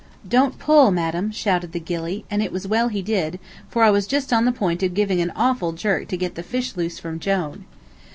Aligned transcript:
"Don't 0.27 0.57
pull, 0.57 0.89
madam," 0.89 1.29
shouted 1.29 1.73
the 1.73 1.79
gilly, 1.79 2.25
and 2.27 2.41
it 2.41 2.51
was 2.51 2.65
well 2.67 2.87
he 2.87 3.03
did, 3.03 3.37
for 3.69 3.83
I 3.83 3.91
was 3.91 4.07
just 4.07 4.33
on 4.33 4.45
the 4.45 4.51
point 4.51 4.81
of 4.81 4.95
giving 4.95 5.21
an 5.21 5.31
awful 5.35 5.73
jerk 5.73 6.07
to 6.07 6.17
get 6.17 6.33
the 6.33 6.41
fish 6.41 6.75
loose 6.75 6.97
from 6.97 7.19
Jone. 7.19 7.65